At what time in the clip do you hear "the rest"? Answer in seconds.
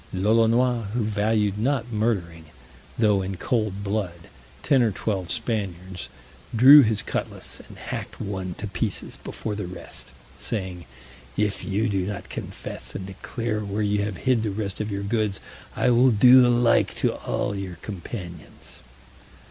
9.53-10.15, 14.41-14.81